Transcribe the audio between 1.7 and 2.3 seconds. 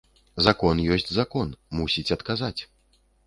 мусіць